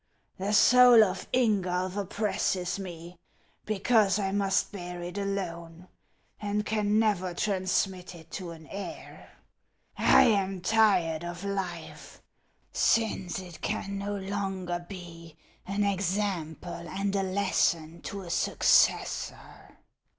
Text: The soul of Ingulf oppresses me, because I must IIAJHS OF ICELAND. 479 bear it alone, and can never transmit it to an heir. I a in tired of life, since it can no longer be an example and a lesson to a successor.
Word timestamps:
The 0.39 0.51
soul 0.53 1.03
of 1.03 1.27
Ingulf 1.31 1.95
oppresses 1.95 2.79
me, 2.79 3.19
because 3.67 4.17
I 4.17 4.31
must 4.31 4.71
IIAJHS 4.71 4.71
OF 4.71 4.73
ICELAND. 4.73 5.15
479 5.15 5.35
bear 5.37 5.43
it 5.43 5.51
alone, 5.51 5.87
and 6.41 6.65
can 6.65 6.97
never 6.97 7.33
transmit 7.35 8.15
it 8.15 8.31
to 8.31 8.49
an 8.49 8.65
heir. 8.71 9.37
I 9.99 10.23
a 10.23 10.43
in 10.43 10.61
tired 10.61 11.23
of 11.23 11.43
life, 11.43 12.19
since 12.73 13.37
it 13.37 13.61
can 13.61 13.99
no 13.99 14.15
longer 14.15 14.83
be 14.89 15.37
an 15.67 15.83
example 15.83 16.89
and 16.89 17.15
a 17.15 17.21
lesson 17.21 18.01
to 18.01 18.21
a 18.21 18.31
successor. 18.31 19.77